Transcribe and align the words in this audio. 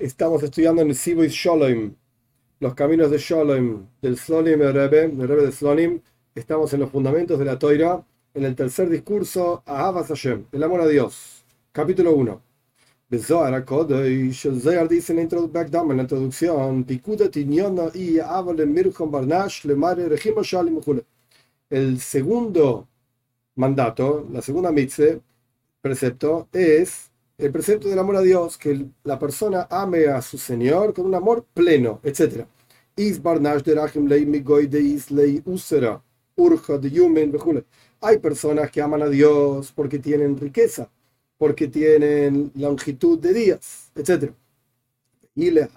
Estamos 0.00 0.42
estudiando 0.42 0.80
en 0.80 0.88
el 0.88 0.94
Sibu 0.96 1.24
Sholem, 1.24 1.94
los 2.58 2.72
caminos 2.72 3.10
de 3.10 3.18
Sholem, 3.18 3.86
del 4.00 4.16
Slonim 4.16 4.62
el 4.62 4.72
Rebbe, 4.72 5.04
el 5.04 5.28
Rebbe 5.28 5.44
de 5.44 5.52
Slonim. 5.52 6.00
Estamos 6.34 6.72
en 6.72 6.80
los 6.80 6.90
fundamentos 6.90 7.38
de 7.38 7.44
la 7.44 7.58
Toira, 7.58 8.02
en 8.32 8.44
el 8.44 8.56
tercer 8.56 8.88
discurso, 8.88 9.62
Ahavas 9.66 10.08
Hashem, 10.08 10.46
el 10.52 10.62
amor 10.62 10.80
a 10.80 10.86
Dios, 10.86 11.44
capítulo 11.70 12.14
1. 12.14 12.40
Zohar 13.18 13.62
Kodesh, 13.66 14.46
el 14.46 14.62
Zohar 14.62 14.88
dice 14.88 15.12
en 15.12 15.28
la, 15.28 15.80
en 15.82 15.96
la 15.98 16.02
introducción, 16.02 16.84
Pikuda 16.84 17.30
Tinyona 17.30 17.90
y 17.92 18.18
Avale 18.20 18.64
Mirchon 18.64 19.10
Barnash, 19.10 19.66
Le 19.66 19.74
Mare 19.74 20.08
Regimo 20.08 20.42
Shalim 20.42 20.80
El 21.68 22.00
segundo 22.00 22.88
mandato, 23.54 24.26
la 24.32 24.40
segunda 24.40 24.72
mitzvah, 24.72 25.20
precepto, 25.82 26.48
es 26.52 27.09
el 27.40 27.52
precepto 27.52 27.88
del 27.88 27.98
amor 27.98 28.16
a 28.16 28.20
Dios, 28.20 28.56
que 28.58 28.86
la 29.04 29.18
persona 29.18 29.66
ame 29.70 30.06
a 30.06 30.20
su 30.22 30.38
Señor 30.38 30.92
con 30.94 31.06
un 31.06 31.14
amor 31.14 31.44
pleno, 31.54 32.00
etc. 32.02 32.44
Hay 38.02 38.18
personas 38.18 38.70
que 38.70 38.82
aman 38.82 39.02
a 39.02 39.08
Dios 39.08 39.72
porque 39.74 39.98
tienen 39.98 40.38
riqueza, 40.38 40.90
porque 41.38 41.68
tienen 41.68 42.52
longitud 42.54 43.18
de 43.18 43.32
días, 43.32 43.90
etc. 43.94 44.32
Y 45.34 45.50
le 45.50 45.68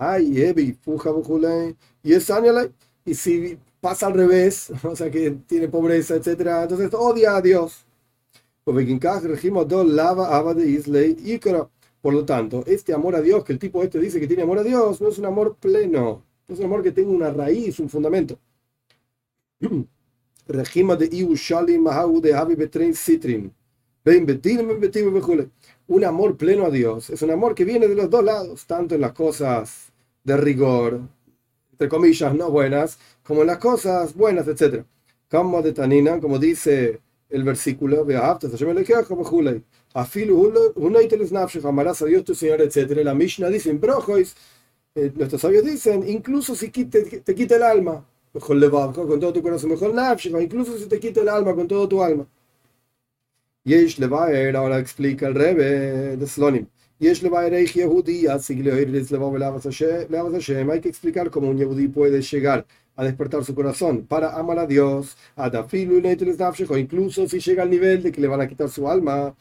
y 3.06 3.14
si 3.16 3.58
pasa 3.82 4.08
al 4.08 4.14
revés, 4.14 4.72
o 4.84 4.96
sea 4.96 5.12
que 5.12 5.32
tiene 5.48 5.68
pobreza, 5.68 6.16
etc., 6.16 6.28
entonces 6.64 6.90
odia 6.94 7.36
a 7.36 7.42
Dios. 7.42 7.86
Por 12.02 12.14
lo 12.14 12.26
tanto, 12.26 12.64
este 12.66 12.94
amor 12.94 13.16
a 13.16 13.22
Dios, 13.22 13.44
que 13.44 13.54
el 13.54 13.60
tipo 13.60 13.82
este 13.82 14.00
dice 14.00 14.20
que 14.20 14.28
tiene 14.28 14.44
amor 14.44 14.60
a 14.60 14.64
Dios, 14.64 15.00
no 15.02 15.08
es 15.10 15.18
un 15.18 15.26
amor 15.26 15.56
pleno, 15.58 16.24
no 16.48 16.54
es 16.54 16.60
un 16.60 16.66
amor 16.66 16.84
que 16.84 16.92
tenga 16.92 17.12
una 17.12 17.32
raíz, 17.32 17.80
un 17.80 17.90
fundamento. 17.90 18.40
Un 25.88 26.04
amor 26.04 26.38
pleno 26.38 26.66
a 26.66 26.70
Dios 26.70 27.10
es 27.10 27.22
un 27.22 27.32
amor 27.32 27.56
que 27.56 27.64
viene 27.64 27.88
de 27.88 27.96
los 27.96 28.10
dos 28.10 28.24
lados, 28.24 28.66
tanto 28.66 28.96
en 28.96 29.02
las 29.02 29.14
cosas 29.14 29.94
de 30.24 30.36
rigor, 30.38 31.02
entre 31.72 31.88
comillas, 31.90 32.34
no 32.36 32.50
buenas, 32.50 33.00
como 33.24 33.42
en 33.42 33.48
las 33.48 33.58
cosas 33.58 34.14
buenas, 34.14 34.48
etc. 34.48 34.86
Como 35.30 35.62
de 35.62 35.74
Tanina, 35.74 36.20
como 36.20 36.38
dice 36.40 37.02
el 37.34 37.44
versículo, 37.44 38.06
amarás 41.66 42.02
a 42.04 42.06
Dios 42.06 42.24
tu 42.24 42.36
Señor, 42.36 42.62
etc. 42.62 43.02
La 43.04 43.16
Mishnah 43.16 43.50
dice 43.50 43.72
en 43.72 43.82
eh, 44.96 45.12
nuestros 45.16 45.42
sabios 45.42 45.66
dicen, 45.66 46.08
incluso 46.08 46.54
si 46.54 46.70
te, 46.70 46.86
te 46.86 47.36
quita 47.36 47.56
el 47.56 47.64
alma, 47.64 48.06
con 48.32 49.20
todo 49.20 49.34
tu 49.34 49.42
corazón, 49.42 49.72
mejor 49.72 49.96
incluso 50.42 50.78
si 50.78 50.86
te 50.86 51.00
quita 51.00 51.22
el 51.22 51.30
alma 51.30 51.56
con 51.56 51.68
todo 51.68 51.88
tu 51.90 52.04
alma. 52.04 52.28
Yesh 53.66 53.98
Levaer, 53.98 54.56
ahora 54.56 54.78
explica 54.78 55.28
el 55.28 55.34
Rebbe 55.34 56.18
de 56.18 56.28
Slonim. 56.28 56.68
Yesh 57.00 57.24
Levaer 57.24 57.56
Eich 57.56 57.74
Yehudi, 57.74 58.28
hay 60.70 60.82
que 60.82 60.90
explicar 60.90 61.32
cómo 61.32 61.50
un 61.50 61.58
Yehudi 61.58 61.88
puede 61.88 62.22
llegar 62.22 62.68
a 62.96 63.04
despertar 63.04 63.44
su 63.44 63.56
corazón 63.56 64.06
para 64.06 64.36
amar 64.38 64.60
a 64.60 64.68
Dios, 64.68 65.18
a 65.36 65.50
o 66.70 66.78
incluso 66.78 67.28
si 67.28 67.40
llega 67.40 67.64
al 67.64 67.70
nivel 67.70 68.04
de 68.04 68.12
que 68.12 68.22
le 68.22 68.28
van 68.28 68.42
a 68.42 68.48
quitar 68.48 68.70
su 68.70 68.88
alma, 68.88 69.36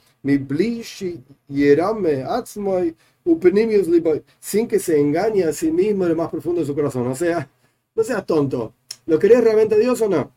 sin 4.41 4.69
que 4.69 4.78
se 4.78 5.00
engañe 5.00 5.45
a 5.45 5.53
sí 5.53 5.70
mismo 5.70 6.05
en 6.05 6.11
lo 6.11 6.17
más 6.17 6.30
profundo 6.30 6.61
de 6.61 6.67
su 6.67 6.74
corazón. 6.74 7.07
O 7.07 7.14
sea, 7.14 7.48
no 7.95 8.02
seas 8.02 8.24
tonto. 8.27 8.74
¿Lo 9.07 9.18
querés 9.18 9.42
realmente 9.42 9.74
a 9.74 9.79
Dios 9.79 10.01
o 10.01 10.08
no? 10.08 10.33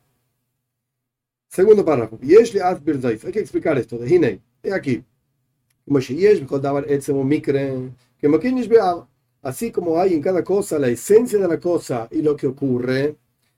Segundo 1.48 1.86
párrafo. 1.86 2.20
Hay 2.22 3.31
que 3.31 3.40
explicar 3.40 3.78
esto. 3.78 3.98
De 3.98 4.14
Hinei. 4.14 4.42
He 4.64 4.74
aquí. 4.74 5.04
Así 9.45 9.72
como 9.72 10.00
hay 10.00 10.16
en 10.16 10.23
cada 10.23 10.44
cosa 10.44 10.79
la 10.79 10.88
esencia 10.88 11.38
de 11.38 11.47
la 11.47 11.59
cosa 11.59 12.07
y 12.09 12.23
lo 12.23 12.35
que 12.35 12.47
ocurre, 12.47 13.16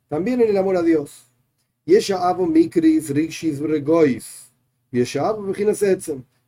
también 0.10 0.42
en 0.42 0.50
el 0.50 0.58
amor 0.58 0.76
a 0.76 0.82
Dios. 0.82 1.32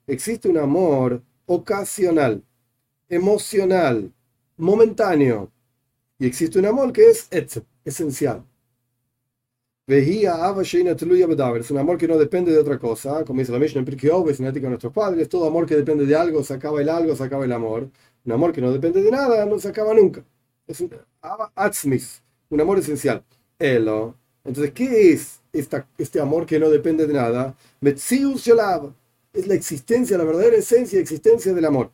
Existe 0.07 0.49
un 0.49 0.57
amor 0.57 1.23
ocasional, 1.45 2.43
emocional, 3.07 4.11
momentáneo. 4.57 5.49
Y 6.17 6.25
existe 6.25 6.59
un 6.59 6.65
amor 6.65 6.91
que 6.91 7.09
es 7.09 7.29
esencial. 7.85 8.43
Es 9.87 11.71
un 11.71 11.77
amor 11.79 11.97
que 11.97 12.07
no 12.07 12.17
depende 12.17 12.51
de 12.51 12.59
otra 12.59 12.77
cosa, 12.77 13.23
como 13.25 13.39
dice 13.39 13.51
la 13.51 13.57
Mishnah 13.57 13.79
en 13.79 13.85
Pirkei 13.85 14.11
es 14.29 14.39
ética 14.39 14.67
de 14.67 14.69
nuestros 14.69 14.93
padres, 14.93 15.27
todo 15.29 15.47
amor 15.47 15.65
que 15.65 15.75
depende 15.75 16.05
de 16.05 16.15
algo, 16.15 16.43
se 16.43 16.53
acaba 16.53 16.79
el 16.79 16.89
algo, 16.89 17.15
se 17.15 17.23
acaba 17.23 17.45
el 17.45 17.51
amor. 17.51 17.89
Un 18.29 18.33
amor 18.33 18.53
que 18.53 18.61
no 18.61 18.71
depende 18.71 19.01
de 19.01 19.09
nada, 19.09 19.43
no 19.47 19.57
se 19.57 19.69
acaba 19.69 19.91
nunca. 19.91 20.23
Es 20.67 20.79
un 20.81 20.91
un 22.51 22.61
amor 22.61 22.77
esencial. 22.77 23.23
Elo. 23.57 24.15
Entonces, 24.43 24.71
¿qué 24.71 25.13
es 25.13 25.39
esta, 25.51 25.87
este 25.97 26.19
amor 26.19 26.45
que 26.45 26.59
no 26.59 26.69
depende 26.69 27.07
de 27.07 27.13
nada? 27.13 27.55
Metzius 27.81 28.47
Es 29.33 29.47
la 29.47 29.55
existencia, 29.55 30.15
la 30.15 30.25
verdadera 30.25 30.57
esencia 30.57 30.99
y 30.99 31.01
existencia 31.01 31.55
del 31.55 31.65
amor. 31.65 31.89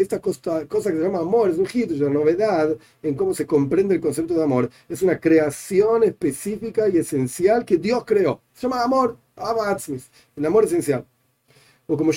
Esta 0.00 0.18
cosa, 0.18 0.66
cosa 0.66 0.90
que 0.90 0.96
se 0.96 1.02
llama 1.02 1.18
amor 1.18 1.50
es 1.50 1.58
un 1.58 1.66
hit, 1.66 1.90
una 1.92 2.08
novedad 2.08 2.74
en 3.02 3.14
cómo 3.16 3.34
se 3.34 3.46
comprende 3.46 3.96
el 3.96 4.00
concepto 4.00 4.32
de 4.32 4.44
amor. 4.44 4.70
Es 4.88 5.02
una 5.02 5.20
creación 5.20 6.04
específica 6.04 6.88
y 6.88 6.96
esencial 6.96 7.66
que 7.66 7.76
Dios 7.76 8.02
creó. 8.06 8.40
Se 8.54 8.62
llama 8.62 8.82
amor, 8.82 9.18
el 10.36 10.46
amor 10.46 10.64
esencial. 10.64 11.04
O 11.90 11.96
como 11.96 12.12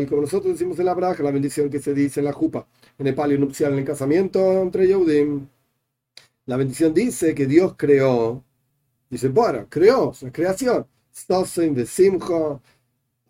y 0.00 0.06
como 0.06 0.22
nosotros 0.22 0.54
decimos 0.54 0.78
en 0.78 0.86
la 0.86 0.94
braja, 0.94 1.22
la 1.22 1.30
bendición 1.30 1.68
que 1.68 1.80
se 1.80 1.92
dice 1.92 2.20
en 2.20 2.24
la 2.26 2.32
jupa, 2.32 2.66
en 2.98 3.06
el 3.08 3.14
palio 3.14 3.38
nupcial, 3.38 3.74
en 3.74 3.80
el 3.80 3.84
casamiento 3.84 4.62
entre 4.62 4.86
Yehudim. 4.86 5.46
La 6.46 6.56
bendición 6.56 6.94
dice 6.94 7.34
que 7.34 7.46
Dios 7.46 7.74
creó, 7.76 8.42
dice, 9.10 9.28
bueno, 9.28 9.66
creó, 9.68 10.12
es 10.12 10.22
una 10.22 10.32
creación. 10.32 10.86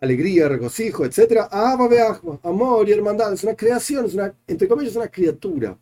alegría, 0.01 0.49
regocijo, 0.49 1.05
etc. 1.05 1.49
Amor 1.51 2.89
y 2.89 2.93
hermandad, 2.93 3.33
es 3.33 3.43
una 3.43 3.57
creación, 3.57 4.07
es 4.07 4.15
una, 4.15 4.35
entre 4.47 4.69
comillas, 4.69 4.93
es 4.93 4.97
una 4.97 5.09
criatura 5.09 5.77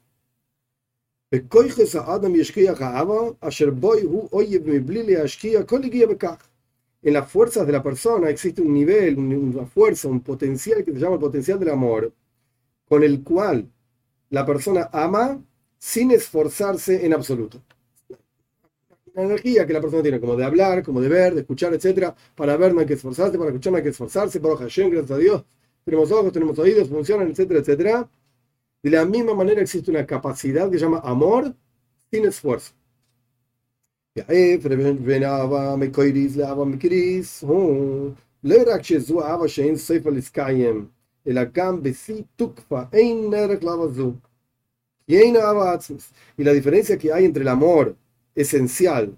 en 7.02 7.14
las 7.14 7.30
fuerzas 7.30 7.66
de 7.66 7.72
la 7.72 7.82
persona 7.82 8.28
existe 8.28 8.60
un 8.60 8.72
nivel, 8.72 9.18
una 9.18 9.66
fuerza, 9.66 10.08
un 10.08 10.20
potencial 10.20 10.84
que 10.84 10.92
se 10.92 10.98
llama 10.98 11.14
el 11.14 11.20
potencial 11.20 11.58
del 11.58 11.70
amor, 11.70 12.12
con 12.88 13.02
el 13.02 13.22
cual 13.22 13.68
la 14.30 14.44
persona 14.44 14.88
ama 14.92 15.42
sin 15.78 16.10
esforzarse 16.10 17.04
en 17.04 17.14
absoluto. 17.14 17.62
La 19.14 19.22
energía 19.22 19.66
que 19.66 19.72
la 19.72 19.80
persona 19.80 20.02
tiene, 20.02 20.20
como 20.20 20.36
de 20.36 20.44
hablar, 20.44 20.82
como 20.84 21.00
de 21.00 21.08
ver, 21.08 21.34
de 21.34 21.40
escuchar, 21.40 21.74
etc. 21.74 22.14
Para 22.34 22.56
ver 22.56 22.72
no 22.74 22.80
hay 22.80 22.86
que 22.86 22.94
esforzarse, 22.94 23.38
para 23.38 23.50
escuchar 23.50 23.72
no 23.72 23.76
hay 23.78 23.82
que 23.82 23.88
esforzarse, 23.90 24.40
para 24.40 24.56
Hashem, 24.56 24.90
gracias 24.90 25.10
a 25.10 25.18
Dios. 25.18 25.44
Tenemos 25.84 26.12
ojos, 26.12 26.32
tenemos 26.32 26.58
oídos, 26.58 26.88
funcionan, 26.88 27.28
etcétera, 27.28 27.60
etcétera. 27.60 28.10
De 28.82 28.90
la 28.90 29.04
misma 29.04 29.34
manera 29.34 29.60
existe 29.62 29.90
una 29.90 30.06
capacidad 30.06 30.70
que 30.70 30.78
se 30.78 30.84
llama 30.84 31.00
amor 31.04 31.54
sin 32.10 32.24
esfuerzo. 32.26 32.72
La 34.12 34.24
Y 45.06 46.44
la 46.44 46.52
diferencia 46.52 46.98
que 46.98 47.12
hay 47.12 47.24
entre 47.24 47.42
el 47.42 47.48
amor 47.48 47.96
esencial, 48.34 49.16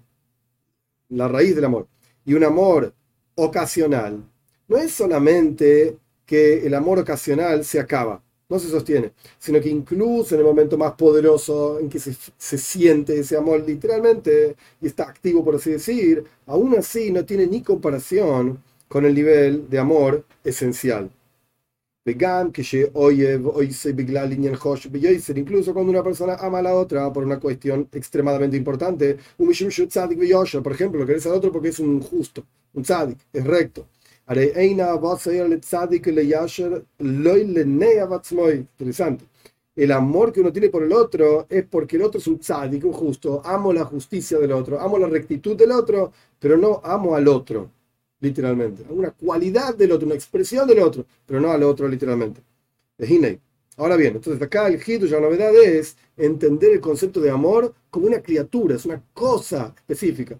la 1.09 1.27
raíz 1.27 1.55
del 1.55 1.65
amor, 1.65 1.87
y 2.25 2.35
un 2.35 2.43
amor 2.43 2.93
ocasional, 3.35 4.23
no 4.67 4.77
es 4.77 4.91
solamente 4.91 5.97
que 6.25 6.65
el 6.67 6.73
amor 6.75 6.99
ocasional 6.99 7.65
se 7.65 7.79
acaba 7.79 8.22
no 8.53 8.59
se 8.59 8.69
sostiene, 8.69 9.11
sino 9.39 9.59
que 9.59 9.69
incluso 9.69 10.35
en 10.35 10.41
el 10.41 10.45
momento 10.45 10.77
más 10.77 10.93
poderoso 10.93 11.79
en 11.79 11.89
que 11.89 11.99
se, 11.99 12.57
siente 12.57 13.19
ese 13.19 13.35
amor 13.35 13.63
literalmente 13.65 14.55
y 14.79 14.87
está 14.87 15.03
activo, 15.05 15.43
por 15.43 15.55
así 15.55 15.71
decir, 15.71 16.23
aún 16.45 16.75
así 16.77 17.11
no 17.11 17.25
tiene 17.25 17.47
ni 17.47 17.63
comparación 17.63 18.61
con 18.87 19.05
el 19.05 19.15
nivel 19.15 19.69
de 19.69 19.79
amor 19.79 20.23
esencial. 20.43 21.09
Incluso 25.35 25.73
cuando 25.73 25.89
una 25.89 26.03
persona 26.03 26.35
ama 26.35 26.59
a 26.59 26.61
la 26.61 26.75
otra 26.75 27.11
por 27.11 27.23
una 27.23 27.39
cuestión 27.39 27.87
extremadamente 27.91 28.57
importante, 28.57 29.17
por 29.37 30.73
ejemplo, 30.73 30.99
lo 30.99 31.05
querés 31.07 31.25
al 31.25 31.33
otro 31.33 31.51
porque 31.51 31.69
es 31.69 31.79
un 31.79 32.01
justo, 32.01 32.43
un 32.73 32.83
tzadik, 32.83 33.17
es 33.31 33.45
recto. 33.45 33.87
Interesante. 38.79 39.25
El 39.75 39.91
amor 39.91 40.31
que 40.31 40.39
uno 40.41 40.51
tiene 40.53 40.69
por 40.69 40.83
el 40.83 40.93
otro 40.93 41.45
es 41.49 41.65
porque 41.65 41.95
el 41.97 42.03
otro 42.03 42.19
es 42.19 42.27
un 42.27 42.39
tzadik, 42.39 42.85
un 42.85 42.93
justo. 42.93 43.41
Amo 43.43 43.73
la 43.73 43.85
justicia 43.85 44.37
del 44.39 44.51
otro, 44.51 44.79
amo 44.79 44.97
la 44.99 45.07
rectitud 45.07 45.55
del 45.57 45.71
otro, 45.71 46.11
pero 46.39 46.57
no 46.57 46.79
amo 46.83 47.15
al 47.15 47.27
otro, 47.27 47.69
literalmente. 48.19 48.83
Una 48.89 49.11
cualidad 49.11 49.75
del 49.75 49.91
otro, 49.91 50.05
una 50.05 50.15
expresión 50.15 50.67
del 50.67 50.79
otro, 50.79 51.05
pero 51.25 51.39
no 51.41 51.51
al 51.51 51.63
otro, 51.63 51.87
literalmente. 51.87 52.41
Ahora 53.77 53.95
bien, 53.97 54.15
entonces 54.15 54.41
acá 54.41 54.67
el 54.67 54.81
hito, 54.85 55.05
la 55.07 55.19
novedad 55.19 55.53
es 55.55 55.97
entender 56.15 56.71
el 56.73 56.79
concepto 56.79 57.19
de 57.19 57.31
amor 57.31 57.73
como 57.89 58.05
una 58.07 58.21
criatura, 58.21 58.75
es 58.75 58.85
una 58.85 59.03
cosa 59.13 59.73
específica. 59.75 60.39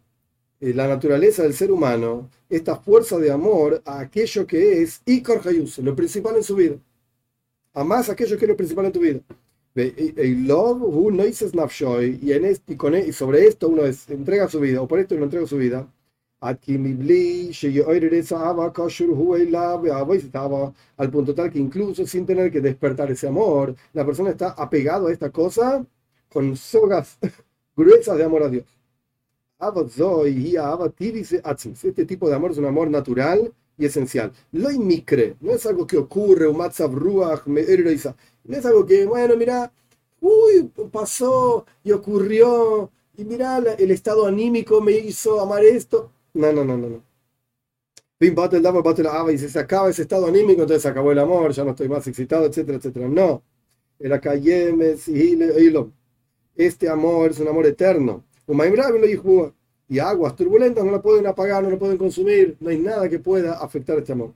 la 0.61 0.87
naturaleza 0.87 1.43
del 1.43 1.53
ser 1.53 1.71
humano 1.71 2.29
esta 2.49 2.75
fuerza 2.75 3.17
de 3.17 3.31
amor 3.31 3.81
a 3.85 4.01
aquello 4.01 4.45
que 4.45 4.83
es 4.83 5.01
Ikar 5.05 5.41
Hayus, 5.47 5.77
lo 5.79 5.95
principal 5.95 6.35
en 6.35 6.43
su 6.43 6.55
vida. 6.55 6.75
Amás 7.73 8.09
aquello 8.09 8.37
que 8.37 8.45
es 8.45 8.49
lo 8.49 8.57
principal 8.57 8.85
en 8.85 8.91
tu 8.91 8.99
vida. 8.99 9.19
Y, 9.73 10.45
con, 12.75 12.93
e, 12.93 13.07
y 13.07 13.13
sobre 13.13 13.47
esto 13.47 13.69
uno 13.69 13.83
entrega 13.85 14.49
su 14.49 14.59
vida, 14.59 14.81
o 14.81 14.87
por 14.87 14.99
esto 14.99 15.15
uno 15.15 15.23
entrega 15.25 15.47
su 15.47 15.57
vida. 15.57 15.87
Al 16.41 16.57
punto 21.11 21.35
tal 21.35 21.51
que 21.51 21.59
incluso 21.59 22.05
sin 22.05 22.25
tener 22.25 22.51
que 22.51 22.61
despertar 22.61 23.11
ese 23.11 23.27
amor, 23.27 23.75
la 23.93 24.05
persona 24.05 24.31
está 24.31 24.49
apegado 24.49 25.07
a 25.07 25.13
esta 25.13 25.29
cosa 25.29 25.85
con 26.29 26.57
sogas 26.57 27.17
gruesas 27.75 28.17
de 28.17 28.23
amor 28.23 28.43
a 28.43 28.49
Dios. 28.49 28.65
Este 31.83 32.05
tipo 32.05 32.27
de 32.27 32.35
amor 32.35 32.51
es 32.51 32.57
un 32.57 32.65
amor 32.65 32.89
natural 32.89 33.53
y 33.77 33.85
esencial. 33.85 34.31
Lo 34.51 34.69
micre, 34.71 35.35
no 35.39 35.51
es 35.51 35.65
algo 35.67 35.85
que 35.85 35.97
ocurre, 35.97 36.47
un 36.47 36.57
ruach, 36.57 37.45
no 37.45 38.57
es 38.57 38.65
algo 38.65 38.85
que, 38.85 39.05
bueno, 39.05 39.37
mira, 39.37 39.71
uy, 40.19 40.71
pasó 40.91 41.65
y 41.83 41.91
ocurrió, 41.91 42.89
y 43.15 43.23
mira, 43.23 43.59
el 43.77 43.91
estado 43.91 44.25
anímico 44.25 44.81
me 44.81 44.93
hizo 44.93 45.39
amar 45.39 45.63
esto. 45.63 46.11
No, 46.33 46.51
no, 46.51 46.65
no, 46.65 46.77
no. 46.77 46.89
no. 46.89 47.03
Y 48.19 49.37
se 49.37 49.59
acaba 49.59 49.89
ese 49.89 50.01
estado 50.03 50.25
anímico, 50.25 50.61
entonces 50.61 50.81
se 50.81 50.87
acabó 50.87 51.11
el 51.11 51.19
amor, 51.19 51.51
ya 51.51 51.63
no 51.63 51.71
estoy 51.71 51.87
más 51.87 52.07
excitado, 52.07 52.45
etcétera, 52.45 52.77
etcétera. 52.79 53.07
No. 53.07 53.43
Este 56.55 56.89
amor 56.89 57.31
es 57.31 57.39
un 57.39 57.47
amor 57.47 57.65
eterno 57.67 58.23
y 59.87 59.99
aguas 59.99 60.35
turbulentas 60.35 60.83
no 60.83 60.91
la 60.91 61.01
pueden 61.01 61.27
apagar, 61.27 61.63
no 61.63 61.69
la 61.69 61.77
pueden 61.77 61.97
consumir, 61.97 62.57
no 62.59 62.69
hay 62.69 62.79
nada 62.79 63.09
que 63.09 63.19
pueda 63.19 63.53
afectar 63.53 63.97
este 63.97 64.13
amor. 64.13 64.33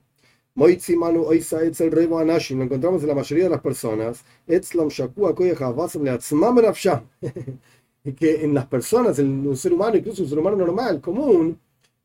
Lo 2.58 2.64
encontramos 2.64 3.02
en 3.02 3.08
la 3.08 3.14
mayoría 3.14 3.44
de 3.44 3.50
las 3.50 3.60
personas. 3.60 4.24
que 8.16 8.44
en 8.44 8.54
las 8.54 8.66
personas, 8.66 9.18
en 9.18 9.46
un 9.46 9.56
ser 9.56 9.72
humano, 9.72 9.96
incluso 9.96 10.22
un 10.22 10.28
ser 10.28 10.38
humano 10.38 10.56
normal, 10.56 11.00
común, 11.00 11.58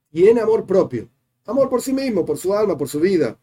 tiene 0.09 0.41
amor 0.41 0.65
propio. 0.65 1.07
Amor 1.45 1.69
por 1.69 1.81
sí 1.81 1.93
mismo, 1.93 2.25
por 2.25 2.37
su 2.37 2.53
alma, 2.53 2.77
por 2.77 2.87
su 2.87 2.99
vida 2.99 3.37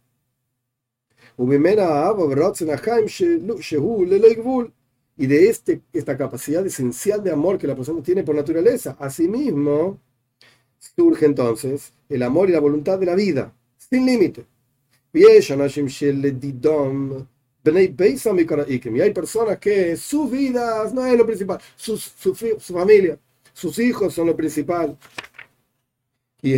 y 5.18 5.26
de 5.26 5.50
este, 5.50 5.82
esta 5.92 6.16
capacidad 6.16 6.64
esencial 6.64 7.22
de 7.22 7.32
amor 7.32 7.58
que 7.58 7.66
la 7.66 7.74
persona 7.74 8.00
tiene 8.02 8.22
por 8.22 8.36
naturaleza. 8.36 8.96
Asimismo, 9.00 9.98
surge 10.78 11.26
entonces 11.26 11.92
el 12.08 12.22
amor 12.22 12.48
y 12.48 12.52
la 12.52 12.60
voluntad 12.60 12.98
de 12.98 13.06
la 13.06 13.16
vida, 13.16 13.52
sin 13.76 14.06
límite. 14.06 14.46
Y 15.12 15.24
hay 19.00 19.12
personas 19.12 19.58
que 19.58 19.96
sus 19.96 20.30
vidas 20.30 20.94
no 20.94 21.04
es 21.04 21.18
lo 21.18 21.26
principal, 21.26 21.58
su, 21.74 21.96
su, 21.96 22.34
familia, 22.60 23.18
sus 23.52 23.76
hijos 23.80 24.14
son 24.14 24.28
lo 24.28 24.36
principal. 24.36 24.96
Y 26.40 26.52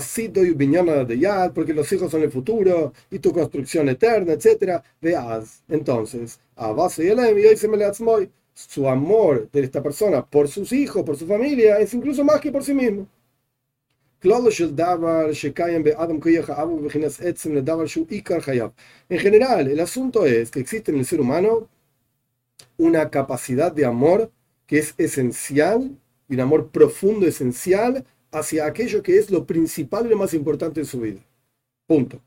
de 0.00 1.18
Yad, 1.18 1.52
porque 1.52 1.74
los 1.74 1.90
hijos 1.92 2.10
son 2.10 2.22
el 2.22 2.30
futuro 2.30 2.92
y 3.10 3.18
tu 3.18 3.32
construcción 3.32 3.88
eterna, 3.88 4.32
etc. 4.34 4.82
Veas, 5.00 5.62
entonces, 5.68 6.40
a 6.56 6.72
base 6.72 7.02
de 7.02 8.28
su 8.54 8.88
amor 8.88 9.48
de 9.50 9.60
esta 9.60 9.82
persona 9.82 10.24
por 10.24 10.48
sus 10.48 10.72
hijos, 10.72 11.02
por 11.02 11.16
su 11.16 11.26
familia, 11.26 11.78
es 11.78 11.94
incluso 11.94 12.24
más 12.24 12.40
que 12.40 12.52
por 12.52 12.62
sí 12.62 12.74
mismo. 12.74 13.06
En 19.08 19.18
general, 19.18 19.68
el 19.68 19.80
asunto 19.80 20.26
es 20.26 20.50
que 20.50 20.60
existe 20.60 20.92
en 20.92 20.98
el 20.98 21.06
ser 21.06 21.20
humano 21.20 21.68
una 22.78 23.10
capacidad 23.10 23.72
de 23.72 23.84
amor 23.84 24.30
que 24.66 24.78
es 24.78 24.94
esencial 24.96 25.98
y 26.28 26.34
un 26.34 26.40
amor 26.40 26.68
profundo, 26.70 27.26
esencial 27.26 28.04
hacia 28.32 28.66
aquello 28.66 29.02
que 29.02 29.18
es 29.18 29.30
lo 29.30 29.46
principal 29.46 30.06
y 30.06 30.10
lo 30.10 30.16
más 30.16 30.34
importante 30.34 30.80
en 30.80 30.86
su 30.86 31.00
vida. 31.00 31.20
Punto. 31.86 32.20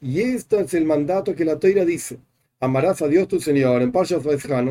Y 0.00 0.20
esto 0.20 0.60
es 0.60 0.74
el 0.74 0.84
mandato 0.84 1.34
que 1.34 1.44
la 1.44 1.58
Toira 1.58 1.84
dice. 1.84 2.18
Amarás 2.60 3.02
a 3.02 3.08
Dios 3.08 3.28
tu 3.28 3.38
Señor 3.40 3.82
en 3.82 3.92
Parshat 3.92 4.22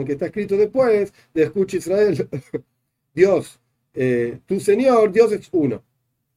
que 0.05 0.13
está 0.13 0.25
escrito 0.25 0.57
después 0.57 1.13
de 1.33 1.43
escucha 1.43 1.77
Israel. 1.77 2.27
Dios, 3.13 3.59
eh, 3.93 4.39
tu 4.45 4.59
Señor, 4.59 5.11
Dios 5.11 5.31
es 5.31 5.47
uno. 5.51 5.83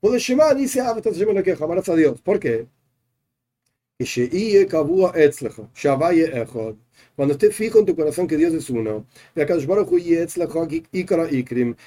Puede 0.00 0.18
Shema 0.18 0.54
dice, 0.54 0.80
amarás 0.80 1.88
a 1.88 1.94
Dios. 1.97 2.20
¿Por 2.20 2.38
qué? 2.38 2.66
Cuando 7.17 7.35
esté 7.35 7.50
fijo 7.50 7.81
en 7.81 7.87
tu 7.87 7.97
corazón 7.97 8.28
que 8.28 8.37
Dios 8.37 8.55
es 8.55 8.71
uno, 8.71 9.05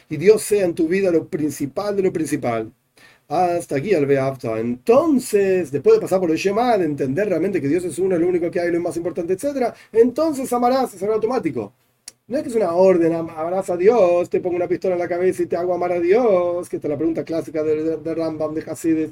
y 0.10 0.18
Dios 0.18 0.42
sea 0.42 0.66
en 0.66 0.76
tu 0.76 0.88
vida 0.90 1.12
lo 1.12 1.28
principal 1.30 1.96
de 1.96 2.04
lo 2.04 2.12
principal, 2.12 2.74
hasta 3.30 3.78
aquí 3.78 3.94
al 3.94 4.06
Beafta. 4.06 4.60
Entonces, 4.60 5.72
después 5.72 5.96
de 5.96 6.02
pasar 6.02 6.20
por 6.20 6.32
el 6.32 6.38
Shema, 6.38 6.78
de 6.78 6.86
entender 6.86 7.30
realmente 7.30 7.62
que 7.62 7.70
Dios 7.70 7.86
es 7.86 8.00
uno, 8.00 8.18
lo 8.18 8.28
único 8.28 8.52
que 8.52 8.60
hay, 8.60 8.72
lo 8.72 8.82
más 8.82 8.98
importante, 8.98 9.34
etc., 9.34 9.74
entonces 9.94 10.52
amarás, 10.54 11.02
algo 11.02 11.16
automático. 11.16 11.74
No 12.28 12.38
es 12.38 12.44
que 12.44 12.50
es 12.50 12.56
una 12.56 12.74
orden, 12.74 13.14
amarás 13.14 13.70
a 13.70 13.78
Dios, 13.78 14.30
te 14.30 14.42
pongo 14.42 14.58
una 14.58 14.68
pistola 14.68 14.96
en 14.96 15.00
la 15.02 15.08
cabeza 15.10 15.44
y 15.44 15.48
te 15.48 15.56
hago 15.58 15.74
amar 15.74 15.94
a 15.94 16.00
Dios, 16.00 16.70
que 16.70 16.78
esta 16.78 16.88
es 16.88 16.92
la 16.92 16.98
pregunta 16.98 17.24
clásica 17.26 17.64
de, 17.64 17.98
de 17.98 18.16
Rambam, 18.16 18.54
de 18.54 18.62
Hasides. 18.70 19.12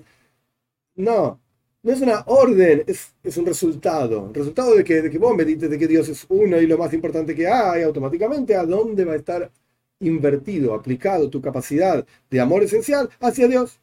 No, 0.96 1.39
no 1.83 1.93
es 1.93 2.01
una 2.01 2.24
orden, 2.27 2.83
es, 2.88 3.13
es 3.24 3.38
un 3.38 3.45
resultado. 3.45 4.31
Resultado 4.33 4.75
de 4.75 4.83
que, 4.83 5.01
de 5.01 5.09
que 5.09 5.17
vos 5.17 5.38
de 5.38 5.77
que 5.79 5.88
Dios 5.88 6.09
es 6.09 6.25
uno 6.29 6.59
y 6.59 6.67
lo 6.67 6.77
más 6.77 6.93
importante 6.93 7.36
que 7.36 7.48
hay, 7.48 7.83
automáticamente 7.83 8.55
a 8.55 8.65
dónde 8.65 9.05
va 9.05 9.13
a 9.13 9.15
estar 9.17 9.51
invertido, 10.00 10.74
aplicado 10.74 11.29
tu 11.29 11.41
capacidad 11.41 12.05
de 12.29 12.39
amor 12.39 12.63
esencial 12.63 13.09
hacia 13.19 13.48
Dios. 13.48 13.79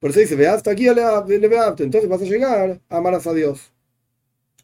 Por 0.00 0.10
eso 0.10 0.20
dice, 0.20 0.34
ve 0.36 0.48
hasta 0.48 0.72
aquí, 0.72 0.88
entonces 0.88 2.08
vas 2.08 2.20
a 2.22 2.24
llegar 2.24 2.80
a 2.88 2.96
amar 2.96 3.14
a 3.14 3.32
Dios. 3.32 3.72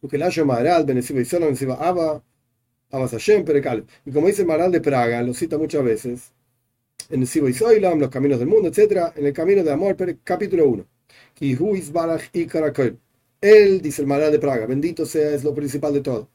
Porque 0.01 0.19
la 0.19 0.31
Maral, 0.45 0.85
Benesiba 0.85 1.21
y 1.21 1.39
Benesiba 1.41 1.75
Abba, 1.75 2.23
Abba 2.91 3.09
Hashem, 3.09 3.45
Perekal. 3.45 3.87
Y 4.05 4.13
como 4.13 4.27
dice 4.27 4.45
Maral 4.45 4.73
de 4.73 4.81
Praga, 4.81 5.23
lo 5.23 5.35
cita 5.35 5.59
muchas 5.59 5.85
veces, 5.85 6.33
en 7.11 7.23
el 7.23 7.27
Sibo 7.29 7.49
y 7.49 7.55
Soilam, 7.55 8.01
los 8.01 8.11
caminos 8.11 8.39
del 8.39 8.49
mundo, 8.49 8.69
etc., 8.69 9.13
en 9.17 9.27
el 9.27 9.33
camino 9.33 9.63
de 9.65 9.73
amor, 9.73 9.97
capítulo 10.25 10.69
1. 10.69 10.98
Él, 13.41 13.81
dice 13.81 14.03
el 14.03 14.09
Maral 14.09 14.33
de 14.33 14.39
Praga, 14.41 14.67
bendito 14.67 15.07
sea, 15.07 15.31
es 15.33 15.45
lo 15.45 15.55
principal 15.55 15.93
de 15.93 16.01
todo. 16.01 16.29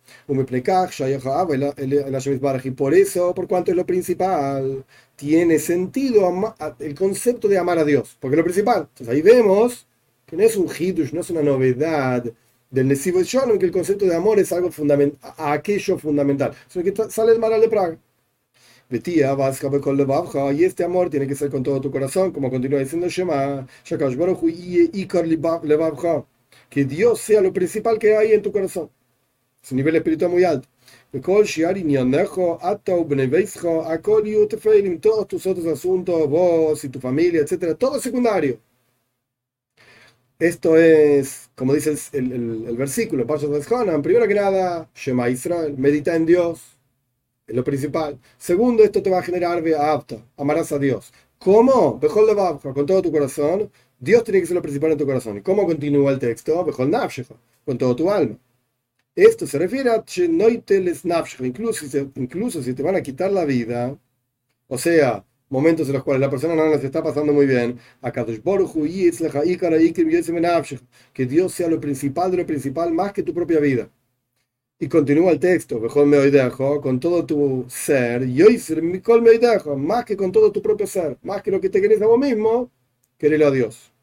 Y 2.63 2.72
por 2.72 2.93
eso, 2.93 3.33
por 3.33 3.48
cuanto 3.48 3.72
es 3.72 3.77
lo 3.77 3.86
principal, 3.86 4.86
tiene 5.15 5.60
sentido 5.60 6.55
el 6.79 6.95
concepto 6.95 7.48
de 7.50 7.57
amar 7.57 7.77
a 7.79 7.83
Dios, 7.86 8.17
porque 8.19 8.36
es 8.36 8.38
lo 8.38 8.43
principal. 8.45 8.88
Entonces 8.89 9.10
ahí 9.10 9.22
vemos 9.22 9.86
que 10.25 10.38
no 10.38 10.43
es 10.43 10.55
un 10.55 10.67
hidush, 10.67 11.12
no 11.13 11.22
es 11.22 11.29
una 11.29 11.41
novedad 11.41 12.24
del 12.69 12.88
Nesivo 12.88 13.22
Shalom, 13.22 13.60
que 13.60 13.65
el 13.65 13.72
concepto 13.72 14.05
de 14.05 14.15
amor 14.15 14.39
es 14.39 14.51
algo 14.53 14.72
fundamental, 14.72 15.33
aquello 15.38 15.98
fundamental, 15.98 16.53
sino 16.67 16.83
que 16.86 16.93
sale 17.10 17.33
el 17.33 17.39
Maral 17.39 17.62
de 17.62 17.69
Praga. 17.69 17.98
Betía, 18.93 19.33
Vasca, 19.33 19.69
con 19.81 19.97
y 20.55 20.63
este 20.63 20.83
amor 20.83 21.09
tiene 21.09 21.27
que 21.27 21.33
ser 21.35 21.50
con 21.50 21.63
todo 21.63 21.81
tu 21.81 21.89
corazón, 21.91 22.31
como 22.31 22.51
continúa 22.51 22.79
diciendo 22.79 23.07
Shema, 23.09 23.65
Shakash 23.83 24.15
Baruch 24.15 24.39
que 26.69 26.85
Dios 26.85 27.19
sea 27.19 27.41
lo 27.41 27.51
principal 27.53 27.97
que 28.00 28.15
hay 28.15 28.33
en 28.33 28.41
tu 28.43 28.51
corazón. 28.51 28.89
Es 29.63 29.71
un 29.71 29.77
nivel 29.77 29.95
espiritual 29.95 30.31
muy 30.31 30.43
alto. 30.43 30.67
Todos 35.01 35.27
tus 35.27 35.47
otros 35.47 35.65
asuntos, 35.67 36.29
vos 36.29 36.83
y 36.83 36.89
tu 36.89 37.00
familia, 37.00 37.41
etcétera, 37.41 37.75
todo 37.75 38.00
secundario. 38.00 38.59
Esto 40.39 40.77
es, 40.77 41.50
como 41.55 41.73
dice 41.73 41.95
el, 42.13 42.31
el, 42.31 42.65
el 42.67 42.77
versículo, 42.77 43.25
primero 43.25 44.27
que 44.27 44.33
nada, 44.33 44.89
Shema 44.93 45.29
Israel, 45.29 45.75
medita 45.77 46.15
en 46.15 46.25
Dios, 46.25 46.62
es 47.47 47.55
lo 47.55 47.63
principal. 47.63 48.19
Segundo, 48.38 48.83
esto 48.83 49.01
te 49.01 49.09
va 49.09 49.19
a 49.19 49.23
generar 49.23 49.63
apto, 49.77 50.23
amarás 50.38 50.71
a 50.71 50.79
Dios. 50.79 51.13
¿Cómo? 51.39 52.00
Bejol 52.00 52.27
de 52.27 52.73
con 52.73 52.85
todo 52.85 53.01
tu 53.01 53.12
corazón. 53.12 53.69
Dios 54.00 54.23
tiene 54.23 54.39
que 54.41 54.47
ser 54.47 54.55
lo 54.55 54.62
principal 54.62 54.91
en 54.91 54.97
tu 54.97 55.05
corazón. 55.05 55.38
¿Y 55.38 55.41
cómo 55.41 55.65
continúa 55.65 56.12
el 56.12 56.19
texto? 56.19 56.63
Bejol 56.63 56.91
con 57.65 57.77
todo 57.77 57.95
tu 57.95 58.12
alma. 58.12 58.38
Esto 59.15 59.45
se 59.45 59.59
refiere 59.59 59.91
a 59.91 60.03
incluso, 61.45 61.85
incluso 62.15 62.63
si 62.63 62.73
te 62.73 62.81
van 62.83 62.95
a 62.95 63.01
quitar 63.01 63.31
la 63.31 63.45
vida, 63.45 63.97
o 64.67 64.77
sea, 64.77 65.23
momentos 65.50 65.88
en 65.88 65.93
los 65.93 66.03
cuales 66.03 66.21
la 66.21 66.29
persona 66.31 66.55
no 66.55 66.77
se 66.79 66.85
está 66.88 67.03
pasando 67.03 67.31
muy 67.33 67.45
bien, 67.45 67.79
que 71.13 71.25
Dios 71.25 71.53
sea 71.53 71.67
lo 71.69 71.79
principal 71.79 72.31
de 72.31 72.38
lo 72.38 72.45
principal 72.45 72.91
más 72.93 73.13
que 73.13 73.23
tu 73.23 73.33
propia 73.33 73.59
vida. 73.59 73.89
Y 74.84 74.90
continúa 74.90 75.32
el 75.32 75.40
texto, 75.40 75.80
con 76.82 77.00
todo 77.00 77.25
tu 77.25 77.63
ser, 77.70 78.28
más 79.78 80.04
que 80.04 80.18
con 80.18 80.34
todo 80.34 80.52
tu 80.52 80.62
propio 80.62 80.86
ser, 80.86 81.18
más 81.22 81.42
que 81.42 81.52
lo 81.52 81.62
que 81.62 81.70
te 81.70 81.82
querés 81.82 82.02
a 82.02 82.06
vos 82.06 82.20
mismo, 82.20 82.70
querelo 83.18 83.48
a 83.48 83.52
Dios. 83.52 83.94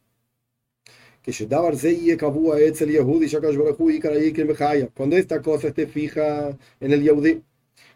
Cuando 4.94 5.16
esta 5.18 5.42
cosa 5.42 5.68
esté 5.68 5.86
fija 5.86 6.56
en 6.80 6.92
el 6.92 7.02
Yehudi, 7.02 7.42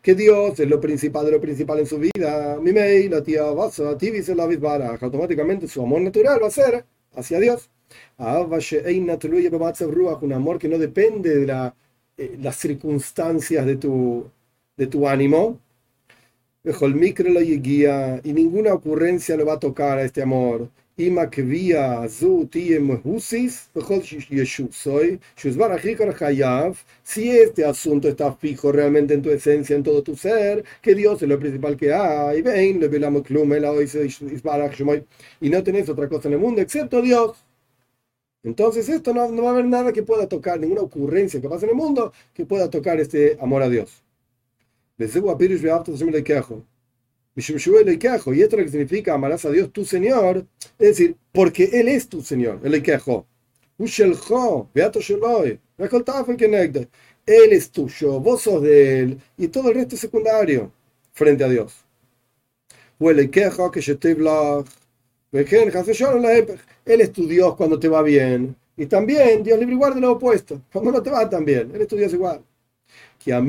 que 0.03 0.14
Dios 0.14 0.61
es 0.61 0.69
lo 0.69 0.79
principal 0.79 1.25
de 1.25 1.33
lo 1.33 1.41
principal 1.41 1.79
en 1.79 1.87
su 1.87 1.99
vida, 1.99 2.61
la 2.62 3.23
tía 3.23 3.45
automáticamente 5.00 5.69
su 5.69 5.81
amor 5.81 6.03
natural 6.03 6.38
va 6.43 6.49
a 6.49 6.50
ser 6.50 6.85
hacia 7.14 7.41
Dios. 7.41 7.71
Un 8.19 10.33
amor 10.35 10.59
que 10.59 10.69
no 10.69 10.79
depende 10.79 11.37
de 11.37 11.47
la, 11.47 11.75
eh, 12.16 12.37
las 12.40 12.56
circunstancias 12.56 13.66
de 13.66 13.76
tu, 13.76 14.30
de 14.76 14.87
tu 14.87 15.09
ánimo. 15.09 15.61
Y 18.25 18.33
ninguna 18.33 18.73
ocurrencia 18.75 19.37
le 19.37 19.44
va 19.44 19.54
a 19.54 19.59
tocar 19.61 19.99
a 19.99 20.02
este 20.04 20.23
amor 20.23 20.71
si 27.02 27.30
este 27.30 27.64
asunto 27.64 28.09
está 28.09 28.33
fijo 28.35 28.71
realmente 28.71 29.14
en 29.14 29.23
tu 29.23 29.30
esencia, 29.30 29.75
en 29.75 29.83
todo 29.83 30.02
tu 30.02 30.16
ser, 30.16 30.64
que 30.80 30.94
Dios 30.94 31.21
es 31.23 31.28
lo 31.28 31.38
principal 31.38 31.76
que 31.76 31.92
hay, 31.92 32.44
y 35.40 35.50
no 35.50 35.62
tenés 35.62 35.88
otra 35.88 36.09
cosa 36.09 36.28
en 36.28 36.35
el 36.35 36.40
mundo 36.40 36.61
excepto 36.61 37.02
Dios. 37.02 37.44
Entonces 38.44 38.88
esto 38.88 39.12
no, 39.14 39.28
no 39.30 39.42
va 39.42 39.48
a 39.48 39.52
haber 39.54 39.64
nada 39.64 39.92
que 39.92 40.02
pueda 40.02 40.28
tocar, 40.28 40.60
ninguna 40.60 40.82
ocurrencia 40.82 41.40
que 41.40 41.48
pase 41.48 41.64
en 41.64 41.70
el 41.70 41.76
mundo 41.76 42.12
que 42.34 42.44
pueda 42.44 42.70
tocar 42.70 43.00
este 43.00 43.36
amor 43.40 43.62
a 43.62 43.68
Dios. 43.68 44.04
Y 44.96 45.02
esto 48.42 48.56
es 48.56 48.60
lo 48.60 48.64
que 48.64 48.70
significa 48.70 49.14
amarás 49.14 49.44
a 49.44 49.50
Dios 49.50 49.72
tu 49.72 49.84
Señor, 49.84 50.46
es 50.78 50.88
decir, 50.88 51.16
porque 51.32 51.64
Él 51.72 51.88
es 51.88 52.08
tu 52.08 52.22
Señor, 52.22 52.60
el 52.62 52.82
quejo. 52.82 53.26
Él 57.26 57.52
es 57.52 57.70
tuyo, 57.70 58.20
vos 58.20 58.42
sos 58.42 58.62
de 58.62 59.00
Él, 59.00 59.18
y 59.36 59.48
todo 59.48 59.70
el 59.70 59.74
resto 59.76 59.94
es 59.96 60.02
secundario 60.02 60.70
frente 61.12 61.42
a 61.42 61.48
Dios. 61.48 61.74
Él 63.00 63.18
es 63.18 63.30
tu 67.12 67.26
Dios 67.26 67.57
cuando 67.57 67.79
te 67.79 67.88
va 67.88 68.03
bien, 68.03 68.55
y 68.76 68.87
también 68.87 69.43
Dios 69.43 69.59
libre 69.59 69.75
igual 69.75 69.95
de 69.95 70.00
lo 70.00 70.12
opuesto, 70.12 70.62
cuando 70.73 70.93
no 70.93 71.03
te 71.03 71.11
va 71.11 71.29
tan 71.29 71.45
bien, 71.45 71.73
Él 71.75 71.83
es 71.83 71.88
tu 71.88 71.97
Dios 71.97 72.12
igual. 72.12 72.41
A 73.26 73.41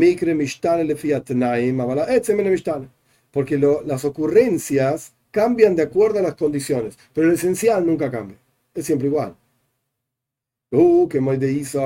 mishtane 2.50 2.90
porque 3.32 3.58
las 3.86 4.06
ocurrencias 4.06 5.14
cambian 5.30 5.76
de 5.76 5.84
acuerdo 5.84 6.20
a 6.20 6.22
las 6.24 6.36
condiciones, 6.36 6.98
pero 7.14 7.28
lo 7.28 7.34
esencial 7.34 7.86
nunca 7.86 8.10
cambia, 8.10 8.38
es 8.74 8.86
siempre 8.86 9.08
igual. 9.08 9.36
Uh, 10.72 11.08
que 11.08 11.22
hizo 11.52 11.82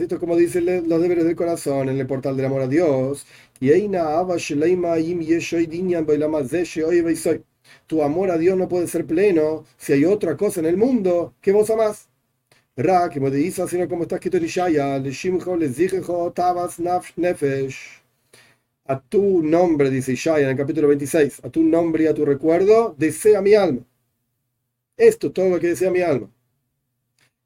esto 0.00 0.14
es 0.14 0.20
como 0.20 0.36
dicen 0.36 0.88
los 0.88 1.02
deberes 1.02 1.24
del 1.24 1.36
corazón 1.36 1.88
en 1.88 1.98
el 2.00 2.06
portal 2.06 2.36
del 2.36 2.46
amor 2.46 2.62
a 2.62 2.68
Dios. 2.68 3.26
Tu 7.86 8.02
amor 8.02 8.30
a 8.30 8.38
Dios 8.38 8.56
no 8.56 8.68
puede 8.68 8.86
ser 8.86 9.06
pleno 9.06 9.64
si 9.76 9.92
hay 9.92 10.04
otra 10.04 10.36
cosa 10.36 10.60
en 10.60 10.66
el 10.66 10.76
mundo 10.76 11.34
que 11.40 11.52
vos 11.52 11.70
amás. 11.70 12.08
Ra, 12.76 13.08
que 13.10 13.20
de 13.20 13.40
hizo, 13.40 13.68
sino 13.68 13.88
como 13.88 14.04
está 14.04 14.16
escrito 14.16 14.38
en 14.38 14.44
Ishaya, 14.46 15.02
tabas, 16.34 16.78
nefesh 17.16 18.02
a 18.86 19.00
tu 19.00 19.42
nombre, 19.42 19.90
dice 19.90 20.12
Ishaya 20.12 20.44
en 20.44 20.50
el 20.50 20.56
capítulo 20.56 20.88
26, 20.88 21.40
a 21.44 21.50
tu 21.50 21.62
nombre 21.62 22.04
y 22.04 22.06
a 22.06 22.14
tu 22.14 22.24
recuerdo, 22.24 22.94
desea 22.98 23.40
mi 23.40 23.54
alma. 23.54 23.80
Esto 24.96 25.28
es 25.28 25.32
todo 25.32 25.48
lo 25.50 25.60
que 25.60 25.68
desea 25.68 25.90
mi 25.90 26.00
alma. 26.00 26.30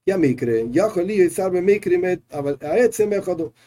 Y 0.05 0.13
a 0.13 0.19
mí 0.19 0.37
creen, 0.37 0.73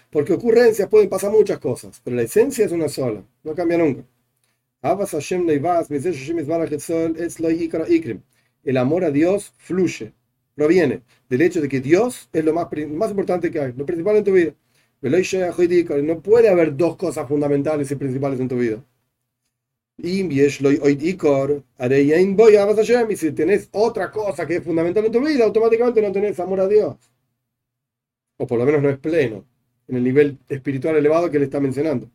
porque 0.10 0.34
ocurrencias 0.34 0.90
pueden 0.90 1.10
pasar 1.10 1.32
muchas 1.32 1.60
cosas, 1.60 2.00
pero 2.04 2.16
la 2.16 2.24
esencia 2.24 2.66
es 2.66 2.72
una 2.72 2.88
sola, 2.88 3.24
no 3.44 3.54
cambia 3.54 3.78
nunca. 3.78 4.04
El 8.64 8.78
amor 8.78 9.04
a 9.04 9.12
Dios 9.12 9.54
fluye, 9.58 10.14
proviene 10.56 11.02
del 11.30 11.42
hecho 11.42 11.62
de 11.62 11.68
que 11.68 11.82
Dios 11.82 12.30
es 12.32 12.46
lo 12.46 12.54
más, 12.54 12.68
más 12.88 13.10
importante 13.12 13.52
que 13.52 13.60
hay, 13.60 13.74
lo 13.74 13.86
principal 13.86 14.16
en 14.18 14.24
tu 14.24 14.32
vida. 14.34 14.54
No 15.02 16.22
puede 16.22 16.50
haber 16.50 16.78
dos 16.78 16.96
cosas 16.96 17.28
fundamentales 17.28 17.92
y 17.92 17.96
principales 17.96 18.40
en 18.40 18.48
tu 18.48 18.58
vida. 18.58 18.84
Y 19.98 20.24
si 23.18 23.32
tenés 23.34 23.70
otra 23.74 24.12
cosa 24.12 24.48
que 24.48 24.56
es 24.56 24.64
fundamental 24.64 25.06
en 25.06 25.12
tu 25.12 25.20
vida, 25.20 25.44
automáticamente 25.44 26.02
no 26.02 26.12
tenés 26.14 26.40
amor 26.40 26.62
a 26.62 26.68
Dios. 26.70 26.96
O 28.38 28.48
por 28.48 28.58
lo 28.60 28.66
menos 28.66 28.82
no 28.82 28.90
es 28.90 28.98
pleno, 28.98 29.46
en 29.90 29.98
el 29.98 30.04
nivel 30.06 30.38
espiritual 30.48 30.96
elevado 30.96 31.30
que 31.30 31.40
le 31.40 31.46
está 31.46 31.60
mencionando. 31.60 32.10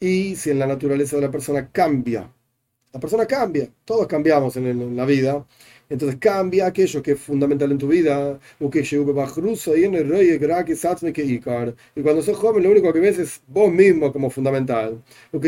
Y 0.00 0.36
si 0.36 0.50
en 0.50 0.58
la 0.58 0.66
naturaleza 0.66 1.16
de 1.16 1.22
la 1.22 1.30
persona 1.30 1.68
cambia, 1.70 2.28
la 2.92 3.00
persona 3.00 3.26
cambia, 3.26 3.68
todos 3.84 4.06
cambiamos 4.06 4.56
en 4.56 4.96
la 4.96 5.06
vida, 5.06 5.46
entonces 5.92 6.18
cambia 6.18 6.66
aquello 6.66 7.02
que 7.02 7.12
es 7.12 7.20
fundamental 7.20 7.70
en 7.70 7.78
tu 7.78 7.88
vida. 7.88 8.38
Y 11.94 12.02
cuando 12.02 12.22
sos 12.22 12.36
joven, 12.38 12.62
lo 12.62 12.70
único 12.70 12.92
que 12.92 13.00
ves 13.00 13.18
es 13.18 13.42
vos 13.46 13.70
mismo 13.72 14.12
como 14.12 14.30
fundamental. 14.30 15.02
Y 15.32 15.38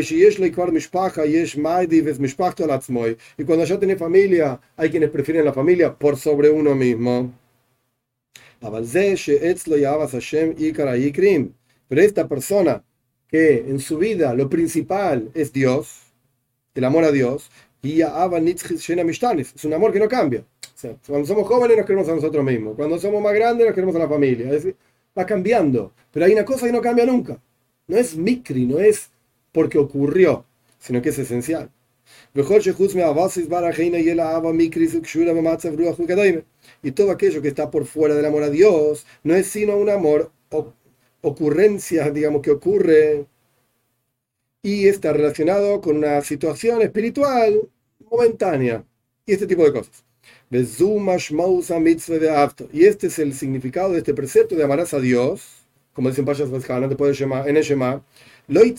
cuando 3.43 3.65
ya 3.65 3.79
tenés 3.79 3.97
familia, 3.99 4.59
hay 4.77 4.89
quienes 4.89 5.09
prefieren 5.09 5.45
la 5.45 5.53
familia 5.53 5.93
por 5.95 6.17
sobre 6.17 6.49
uno 6.49 6.75
mismo. 6.75 7.44
Pero 11.87 12.01
esta 12.01 12.27
persona 12.27 12.83
que 13.27 13.57
en 13.57 13.79
su 13.79 13.97
vida 13.97 14.33
lo 14.33 14.49
principal 14.49 15.29
es 15.33 15.51
Dios, 15.51 16.01
el 16.73 16.83
amor 16.83 17.03
a 17.03 17.11
Dios, 17.11 17.49
es 17.81 19.65
un 19.65 19.73
amor 19.73 19.93
que 19.93 19.99
no 19.99 20.09
cambia. 20.09 20.43
cuando 21.07 21.27
somos 21.27 21.47
jóvenes 21.47 21.77
nos 21.77 21.85
queremos 21.85 22.09
a 22.09 22.15
nosotros 22.15 22.43
mismos. 22.43 22.75
Cuando 22.75 22.97
somos 22.97 23.21
más 23.21 23.33
grandes 23.33 23.67
nos 23.67 23.75
queremos 23.75 23.95
a 23.95 23.99
la 23.99 24.09
familia. 24.09 24.49
va 25.17 25.25
cambiando. 25.25 25.93
Pero 26.11 26.25
hay 26.25 26.33
una 26.33 26.45
cosa 26.45 26.65
que 26.65 26.71
no 26.71 26.81
cambia 26.81 27.05
nunca. 27.05 27.39
No 27.87 27.97
es 27.97 28.15
micri, 28.17 28.65
no 28.65 28.79
es 28.79 29.09
porque 29.51 29.77
ocurrió, 29.77 30.45
sino 30.79 31.01
que 31.01 31.09
es 31.09 31.19
esencial. 31.19 31.69
Y 36.83 36.91
todo 36.91 37.11
aquello 37.11 37.41
que 37.41 37.47
está 37.47 37.71
por 37.71 37.85
fuera 37.85 38.15
del 38.15 38.25
amor 38.25 38.43
a 38.43 38.49
Dios 38.49 39.05
no 39.23 39.35
es 39.35 39.47
sino 39.47 39.77
un 39.77 39.89
amor, 39.89 40.31
ocurrencia, 41.21 42.09
digamos, 42.11 42.41
que 42.41 42.51
ocurre 42.51 43.25
y 44.61 44.87
está 44.87 45.13
relacionado 45.13 45.81
con 45.81 45.97
una 45.97 46.21
situación 46.21 46.81
espiritual 46.81 47.69
momentánea 48.09 48.83
y 49.25 49.33
este 49.33 49.47
tipo 49.47 49.63
de 49.63 49.73
cosas. 49.73 50.03
Y 52.73 52.85
este 52.85 53.07
es 53.07 53.19
el 53.19 53.33
significado 53.33 53.91
de 53.91 53.97
este 53.99 54.13
precepto 54.13 54.55
de 54.55 54.63
amarás 54.63 54.93
a 54.93 54.99
Dios 54.99 55.65
como 55.95 56.09
dicen 56.09 56.25
Payas 56.25 56.49
en 56.49 57.57
el 57.57 57.63
Shema, 57.63 58.03
Loit 58.47 58.77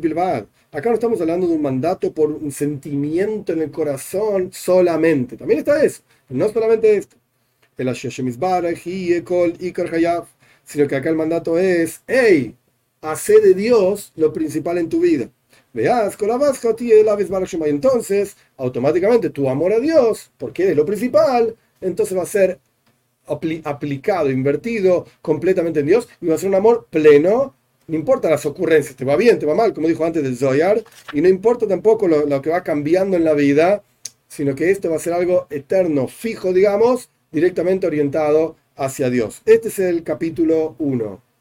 Bilbad. 0.00 0.46
Acá 0.72 0.88
no 0.88 0.94
estamos 0.94 1.20
hablando 1.20 1.46
de 1.46 1.54
un 1.54 1.62
mandato 1.62 2.12
por 2.12 2.30
un 2.32 2.50
sentimiento 2.50 3.52
en 3.52 3.62
el 3.62 3.70
corazón 3.70 4.50
solamente. 4.52 5.36
También 5.36 5.60
está 5.60 5.84
eso, 5.84 6.02
no 6.28 6.48
solamente 6.48 6.96
esto. 6.96 7.16
El 7.76 7.88
sino 10.64 10.88
que 10.88 10.96
acá 10.96 11.08
el 11.08 11.16
mandato 11.16 11.58
es, 11.58 12.02
hey, 12.06 12.56
hace 13.00 13.40
de 13.40 13.54
Dios 13.54 14.12
lo 14.16 14.32
principal 14.32 14.78
en 14.78 14.88
tu 14.88 15.00
vida. 15.00 15.30
Veas, 15.72 16.16
con 16.16 16.28
la 16.28 16.36
vasca 16.36 16.74
y 17.66 17.70
entonces 17.70 18.36
automáticamente 18.56 19.30
tu 19.30 19.48
amor 19.48 19.72
a 19.72 19.80
Dios, 19.80 20.30
porque 20.36 20.70
es 20.70 20.76
lo 20.76 20.84
principal, 20.84 21.56
entonces 21.80 22.16
va 22.16 22.22
a 22.22 22.26
ser 22.26 22.60
aplicado, 23.64 24.30
invertido 24.30 25.06
completamente 25.20 25.80
en 25.80 25.86
Dios 25.86 26.08
y 26.20 26.26
va 26.26 26.34
a 26.34 26.38
ser 26.38 26.48
un 26.48 26.56
amor 26.56 26.88
pleno. 26.90 27.54
No 27.88 27.96
importa 27.96 28.30
las 28.30 28.46
ocurrencias, 28.46 28.96
te 28.96 29.04
va 29.04 29.16
bien, 29.16 29.38
te 29.38 29.46
va 29.46 29.54
mal, 29.54 29.74
como 29.74 29.88
dijo 29.88 30.04
antes 30.04 30.22
del 30.22 30.36
Zoyar, 30.36 30.82
y 31.12 31.20
no 31.20 31.28
importa 31.28 31.66
tampoco 31.66 32.06
lo, 32.08 32.26
lo 32.26 32.42
que 32.42 32.50
va 32.50 32.62
cambiando 32.62 33.16
en 33.16 33.24
la 33.24 33.34
vida, 33.34 33.82
sino 34.28 34.54
que 34.54 34.70
esto 34.70 34.90
va 34.90 34.96
a 34.96 35.00
ser 35.00 35.12
algo 35.12 35.46
eterno, 35.50 36.08
fijo, 36.08 36.52
digamos, 36.52 37.10
directamente 37.32 37.86
orientado 37.86 38.56
hacia 38.76 39.10
Dios. 39.10 39.42
Este 39.44 39.68
es 39.68 39.78
el 39.78 40.02
capítulo 40.04 40.76
1. 40.78 41.31